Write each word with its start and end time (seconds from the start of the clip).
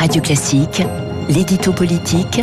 Radio 0.00 0.22
Classique, 0.22 0.82
l'édito 1.28 1.74
politique 1.74 2.40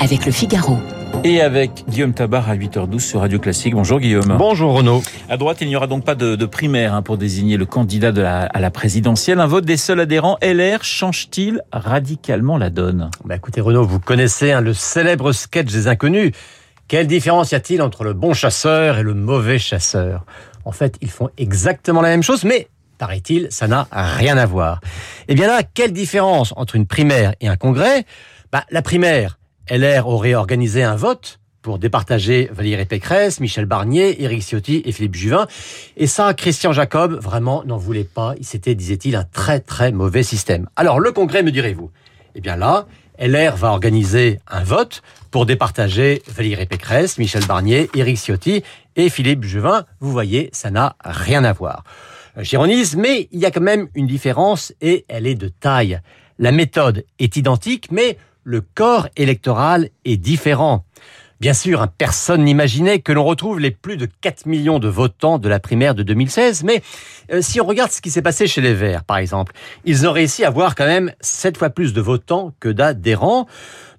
avec 0.00 0.24
le 0.24 0.32
Figaro. 0.32 0.78
Et 1.22 1.42
avec 1.42 1.84
Guillaume 1.86 2.14
Tabar 2.14 2.48
à 2.48 2.56
8h12 2.56 2.98
sur 2.98 3.20
Radio 3.20 3.38
Classique. 3.38 3.74
Bonjour 3.74 4.00
Guillaume. 4.00 4.36
Bonjour 4.38 4.72
Renaud. 4.72 5.02
À 5.28 5.36
droite, 5.36 5.58
il 5.60 5.68
n'y 5.68 5.76
aura 5.76 5.86
donc 5.86 6.06
pas 6.06 6.14
de, 6.14 6.34
de 6.34 6.46
primaire 6.46 6.94
hein, 6.94 7.02
pour 7.02 7.18
désigner 7.18 7.58
le 7.58 7.66
candidat 7.66 8.10
de 8.10 8.22
la, 8.22 8.44
à 8.46 8.58
la 8.58 8.70
présidentielle. 8.70 9.38
Un 9.40 9.46
vote 9.46 9.66
des 9.66 9.76
seuls 9.76 10.00
adhérents 10.00 10.38
LR 10.40 10.82
change-t-il 10.82 11.60
radicalement 11.72 12.56
la 12.56 12.70
donne? 12.70 13.10
Bah 13.26 13.36
Écoutez 13.36 13.60
Renaud, 13.60 13.84
vous 13.84 14.00
connaissez 14.00 14.52
hein, 14.52 14.62
le 14.62 14.72
célèbre 14.72 15.32
sketch 15.32 15.70
des 15.70 15.88
inconnus. 15.88 16.32
Quelle 16.88 17.06
différence 17.06 17.52
y 17.52 17.54
a-t-il 17.54 17.82
entre 17.82 18.04
le 18.04 18.14
bon 18.14 18.32
chasseur 18.32 18.96
et 18.96 19.02
le 19.02 19.12
mauvais 19.12 19.58
chasseur? 19.58 20.24
En 20.64 20.72
fait, 20.72 20.96
ils 21.02 21.10
font 21.10 21.28
exactement 21.36 22.00
la 22.00 22.08
même 22.08 22.22
chose, 22.22 22.44
mais 22.44 22.68
paraît-il, 22.98 23.48
ça 23.50 23.68
n'a 23.68 23.86
rien 23.90 24.36
à 24.36 24.46
voir. 24.46 24.80
Eh 25.28 25.34
bien 25.34 25.46
là, 25.46 25.62
quelle 25.62 25.92
différence 25.92 26.52
entre 26.56 26.76
une 26.76 26.86
primaire 26.86 27.34
et 27.40 27.48
un 27.48 27.56
congrès? 27.56 28.04
Bah, 28.52 28.64
La 28.70 28.82
primaire, 28.82 29.38
LR 29.70 30.06
aurait 30.08 30.34
organisé 30.34 30.82
un 30.82 30.96
vote 30.96 31.40
pour 31.62 31.78
départager 31.78 32.50
Valérie 32.52 32.84
Pécresse, 32.84 33.40
Michel 33.40 33.64
Barnier, 33.64 34.22
Éric 34.22 34.42
Ciotti 34.42 34.82
et 34.84 34.92
Philippe 34.92 35.14
Juvin. 35.14 35.46
Et 35.96 36.06
ça, 36.06 36.34
Christian 36.34 36.72
Jacob, 36.72 37.14
vraiment, 37.14 37.64
n'en 37.64 37.78
voulait 37.78 38.04
pas. 38.04 38.34
C'était, 38.42 38.74
disait-il, 38.74 39.16
un 39.16 39.24
très 39.24 39.60
très 39.60 39.90
mauvais 39.90 40.22
système. 40.22 40.68
Alors, 40.76 41.00
le 41.00 41.10
congrès, 41.10 41.42
me 41.42 41.50
direz-vous? 41.50 41.90
Eh 42.34 42.42
bien 42.42 42.56
là, 42.56 42.86
LR 43.18 43.56
va 43.56 43.68
organiser 43.68 44.40
un 44.46 44.62
vote 44.62 45.02
pour 45.30 45.46
départager 45.46 46.22
Valérie 46.28 46.66
Pécresse, 46.66 47.16
Michel 47.16 47.46
Barnier, 47.46 47.88
Éric 47.94 48.18
Ciotti 48.18 48.62
et 48.96 49.08
Philippe 49.08 49.44
Juvin. 49.44 49.84
Vous 50.00 50.12
voyez, 50.12 50.50
ça 50.52 50.70
n'a 50.70 50.96
rien 51.02 51.44
à 51.44 51.52
voir. 51.52 51.84
J'ironise, 52.38 52.96
mais 52.96 53.28
il 53.30 53.38
y 53.38 53.46
a 53.46 53.50
quand 53.50 53.60
même 53.60 53.88
une 53.94 54.06
différence 54.06 54.72
et 54.80 55.04
elle 55.08 55.26
est 55.26 55.36
de 55.36 55.48
taille. 55.48 56.00
La 56.38 56.50
méthode 56.50 57.04
est 57.18 57.36
identique, 57.36 57.92
mais 57.92 58.18
le 58.42 58.60
corps 58.60 59.08
électoral 59.16 59.88
est 60.04 60.16
différent. 60.16 60.84
Bien 61.40 61.52
sûr, 61.52 61.86
personne 61.98 62.44
n'imaginait 62.44 63.00
que 63.00 63.12
l'on 63.12 63.24
retrouve 63.24 63.60
les 63.60 63.70
plus 63.70 63.96
de 63.96 64.08
4 64.20 64.46
millions 64.46 64.78
de 64.78 64.88
votants 64.88 65.38
de 65.38 65.48
la 65.48 65.60
primaire 65.60 65.94
de 65.94 66.02
2016, 66.02 66.64
mais 66.64 66.82
euh, 67.32 67.42
si 67.42 67.60
on 67.60 67.66
regarde 67.66 67.90
ce 67.90 68.00
qui 68.00 68.10
s'est 68.10 68.22
passé 68.22 68.46
chez 68.46 68.60
les 68.60 68.72
Verts, 68.72 69.04
par 69.04 69.18
exemple, 69.18 69.52
ils 69.84 70.08
ont 70.08 70.12
réussi 70.12 70.44
à 70.44 70.48
avoir 70.48 70.74
quand 70.74 70.86
même 70.86 71.12
7 71.20 71.56
fois 71.56 71.70
plus 71.70 71.92
de 71.92 72.00
votants 72.00 72.52
que 72.60 72.68
d'adhérents. 72.68 73.46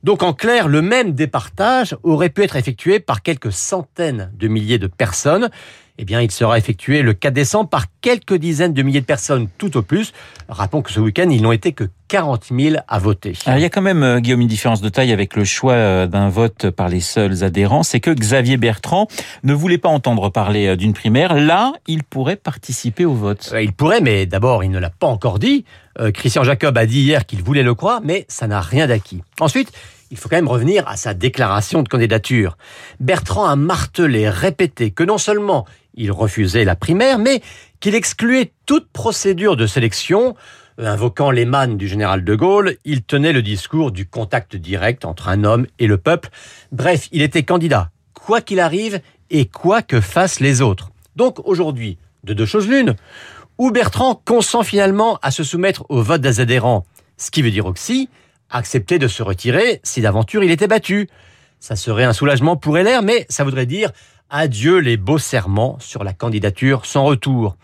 Donc 0.04 0.24
en 0.24 0.34
clair, 0.34 0.68
le 0.68 0.82
même 0.82 1.12
départage 1.12 1.96
aurait 2.04 2.30
pu 2.30 2.44
être 2.44 2.56
effectué 2.56 3.00
par 3.00 3.22
quelques 3.22 3.52
centaines 3.52 4.32
de 4.34 4.48
milliers 4.48 4.80
de 4.80 4.88
personnes. 4.88 5.50
Eh 5.98 6.04
bien, 6.04 6.22
il 6.22 6.30
sera 6.30 6.58
effectué 6.58 7.02
le 7.02 7.14
4 7.14 7.34
décembre 7.34 7.70
par 7.70 7.86
quelques 8.02 8.36
dizaines 8.36 8.74
de 8.74 8.82
milliers 8.82 9.00
de 9.00 9.06
personnes 9.06 9.48
tout 9.58 9.78
au 9.78 9.82
plus. 9.82 10.12
Rappelons 10.50 10.82
que 10.82 10.92
ce 10.92 11.00
week-end, 11.00 11.30
ils 11.30 11.42
n'ont 11.42 11.54
été 11.54 11.72
que 11.72 11.86
40 12.10 12.48
000 12.52 12.76
à 12.88 13.00
voter. 13.00 13.34
Alors, 13.46 13.60
il 13.60 13.62
y 13.62 13.66
a 13.66 13.70
quand 13.70 13.82
même, 13.82 14.04
euh, 14.04 14.20
Guillaume, 14.20 14.42
une 14.42 14.48
différence 14.48 14.82
de 14.82 14.90
taille 14.90 15.14
avec 15.14 15.36
le 15.36 15.46
choix 15.46 15.74
euh, 15.74 16.06
d'un 16.06 16.30
vote 16.30 16.70
par 16.70 16.90
les 16.90 17.00
seuls 17.00 17.44
adhérents. 17.44 17.84
C'est 17.84 18.02
que 18.02 18.12
Xavier 18.12 18.58
Bertrand 18.58 19.08
ne 19.44 19.54
voulait 19.54 19.78
pas 19.78 19.90
entendre 19.90 20.30
parler 20.30 20.68
euh, 20.68 20.76
d'une 20.76 20.94
primaire. 20.94 21.34
Là, 21.34 21.74
il 21.88 22.04
pourrait 22.04 22.36
participer 22.36 23.06
au 23.06 23.14
vote. 23.14 23.54
Il 23.60 23.72
pourrait, 23.72 24.02
mais 24.02 24.26
d'abord, 24.26 24.64
il 24.64 24.72
ne 24.72 24.80
l'a 24.80 24.90
pas 24.90 25.08
encore 25.08 25.40
dit. 25.40 25.66
Christian 26.14 26.44
Jacob 26.44 26.78
a 26.78 26.86
dit 26.86 27.00
hier 27.00 27.26
qu'il 27.26 27.42
voulait 27.42 27.64
le 27.64 27.74
croire, 27.74 28.02
mais 28.04 28.26
ça 28.28 28.48
n'a 28.48 28.60
rien 28.60 28.86
d'acquis. 28.86 29.24
Ensuite, 29.40 29.72
il 30.12 30.18
faut 30.18 30.30
quand 30.30 30.36
même 30.36 30.48
revenir 30.48 30.88
à 30.88 30.98
sa 30.98 31.14
déclaration 31.14 31.84
de 31.84 31.90
candidature. 31.90 32.58
Bertrand 33.00 33.46
a 33.46 33.56
martelé, 33.56 34.30
répété 34.30 34.92
que 34.92 35.04
non 35.04 35.18
seulement 35.18 35.66
il 35.96 36.12
refusait 36.12 36.66
la 36.66 36.76
primaire, 36.76 37.20
mais 37.20 37.42
qu'il 37.80 37.96
excluait 37.96 38.52
toute 38.66 38.90
procédure 38.90 39.56
de 39.56 39.68
sélection. 39.68 40.36
Invoquant 40.78 41.32
les 41.32 41.46
mannes 41.46 41.78
du 41.78 41.88
général 41.88 42.24
de 42.24 42.36
Gaulle, 42.36 42.76
il 42.84 43.04
tenait 43.04 43.32
le 43.32 43.42
discours 43.42 43.92
du 43.92 44.06
contact 44.06 44.56
direct 44.56 45.06
entre 45.06 45.30
un 45.30 45.44
homme 45.44 45.68
et 45.80 45.88
le 45.88 45.98
peuple. 45.98 46.30
Bref, 46.72 47.08
il 47.12 47.22
était 47.22 47.44
candidat, 47.44 47.92
quoi 48.14 48.42
qu'il 48.42 48.60
arrive 48.60 49.00
et 49.30 49.46
quoi 49.46 49.82
que 49.82 50.02
fassent 50.02 50.42
les 50.42 50.62
autres. 50.62 50.92
Donc 51.16 51.40
aujourd'hui, 51.48 51.98
de 52.26 52.34
deux 52.34 52.46
choses 52.46 52.68
l'une, 52.68 52.96
ou 53.58 53.72
Bertrand 53.72 54.22
consent 54.26 54.64
finalement 54.64 55.18
à 55.22 55.32
se 55.32 55.44
soumettre 55.44 55.86
au 55.88 56.02
vote 56.02 56.22
des 56.22 56.42
adhérents, 56.42 56.86
ce 57.18 57.32
qui 57.32 57.42
veut 57.42 57.52
dire 57.52 57.66
aussi 57.66 58.10
accepter 58.50 59.00
de 59.00 59.08
se 59.08 59.24
retirer 59.24 59.80
si 59.84 60.02
d'aventure 60.02 60.44
il 60.44 60.52
était 60.52 60.68
battu. 60.68 61.10
Ça 61.60 61.76
serait 61.76 62.04
un 62.04 62.14
soulagement 62.14 62.58
pour 62.58 62.78
LR, 62.78 63.02
mais 63.02 63.26
ça 63.30 63.44
voudrait 63.44 63.66
dire 63.66 63.92
adieu 64.30 64.78
les 64.78 64.98
beaux 64.98 65.18
serments 65.18 65.78
sur 65.80 66.04
la 66.04 66.14
candidature 66.14 66.86
sans 66.86 67.04
retour. 67.04 67.58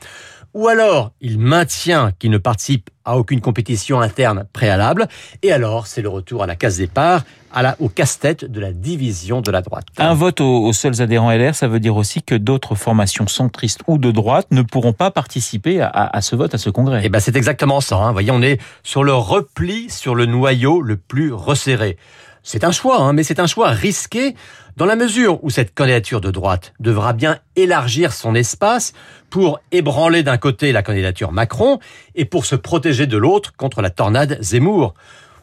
Ou 0.54 0.68
alors, 0.68 1.12
il 1.22 1.40
maintient 1.40 2.12
qu'il 2.20 2.32
ne 2.32 2.38
participe 2.38 2.90
à 3.06 3.18
aucune 3.18 3.42
compétition 3.42 4.02
interne 4.02 4.46
préalable, 4.54 5.08
et 5.42 5.52
alors 5.52 5.88
c'est 5.88 6.02
le 6.02 6.10
retour 6.10 6.44
à 6.44 6.46
la 6.46 6.56
case 6.56 6.78
départ, 6.78 7.24
à 7.54 7.62
la, 7.62 7.76
au 7.80 7.90
casse-tête 7.90 8.46
de 8.46 8.60
la 8.60 8.74
division 8.74 9.42
de 9.42 9.50
la 9.50 9.62
droite. 9.62 9.86
Un 9.98 10.14
vote 10.14 10.42
aux, 10.42 10.72
seuls 10.74 11.02
adhérents 11.02 11.32
LR, 11.32 11.56
ça 11.56 11.68
veut 11.68 11.80
dire 11.80 11.96
aussi 11.96 12.22
que 12.22 12.36
d'autres 12.36 12.76
formations 12.76 13.28
centristes 13.28 13.82
ou 13.88 13.98
de 13.98 14.12
droite 14.12 14.48
ne 14.52 14.62
pourront 14.62 14.94
pas 14.94 15.10
participer 15.10 15.82
à, 15.82 16.22
ce 16.22 16.36
vote, 16.36 16.54
à 16.54 16.58
ce 16.58 16.70
congrès. 16.70 17.02
Eh 17.04 17.10
ben 17.10 17.20
c'est 17.20 17.36
exactement 17.36 17.82
ça. 17.82 17.96
Hein. 17.98 18.08
Vous 18.08 18.14
voyez, 18.14 18.32
on 18.32 18.42
est 18.42 18.60
sur 18.84 19.04
le 19.04 19.14
repli 19.14 19.90
sur 19.90 20.16
le 20.16 20.26
noyau 20.26 20.82
le 20.82 20.98
plus 20.98 21.34
resserré. 21.34 21.98
C'est 22.44 22.64
un 22.64 22.72
choix, 22.72 23.00
hein, 23.00 23.14
mais 23.14 23.24
c'est 23.24 23.40
un 23.40 23.46
choix 23.46 23.70
risqué 23.70 24.36
dans 24.76 24.86
la 24.86 24.96
mesure 24.96 25.44
où 25.44 25.52
cette 25.52 25.76
candidature 25.76 26.22
de 26.22 26.32
droite 26.32 26.74
devra 26.80 27.14
bien 27.14 27.38
élargir 27.56 28.14
son 28.14 28.34
espace 28.34 28.94
pour 29.30 29.60
ébranler 29.72 30.24
d'un 30.24 30.38
côté 30.38 30.72
la 30.72 30.82
candidature 30.82 31.32
Macron 31.32 31.80
et 32.16 32.26
pour 32.26 32.46
se 32.46 32.56
protéger 32.56 33.06
de 33.06 33.18
l'autre 33.18 33.54
contre 33.56 33.84
la 33.84 33.92
tornade 33.92 34.40
Zemmour. 34.42 34.96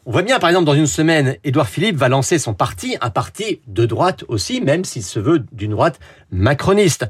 On 0.06 0.10
voit 0.10 0.22
bien, 0.22 0.40
par 0.40 0.48
exemple, 0.48 0.64
dans 0.64 0.74
une 0.74 0.88
semaine, 0.88 1.36
Édouard 1.44 1.68
Philippe 1.68 1.96
va 1.96 2.08
lancer 2.08 2.38
son 2.38 2.54
parti, 2.54 2.96
un 3.00 3.10
parti 3.10 3.60
de 3.68 3.86
droite 3.86 4.24
aussi, 4.26 4.60
même 4.60 4.84
s'il 4.84 5.04
se 5.04 5.20
veut 5.20 5.44
d'une 5.52 5.72
droite 5.72 6.00
macroniste. 6.32 7.06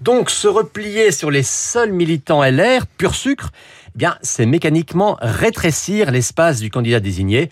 Donc, 0.00 0.30
se 0.30 0.48
replier 0.48 1.10
sur 1.10 1.30
les 1.30 1.42
seuls 1.42 1.92
militants 1.92 2.42
LR, 2.42 2.86
pur 2.86 3.14
sucre, 3.14 3.50
eh 3.88 3.98
bien, 3.98 4.16
c'est 4.22 4.46
mécaniquement 4.46 5.18
rétrécir 5.20 6.10
l'espace 6.10 6.60
du 6.60 6.70
candidat 6.70 7.00
désigné. 7.00 7.50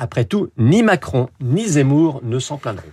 Après 0.00 0.24
tout, 0.24 0.50
ni 0.56 0.84
Macron 0.84 1.28
ni 1.40 1.66
Zemmour 1.66 2.20
ne 2.22 2.38
s'en 2.38 2.56
plaindront. 2.56 2.86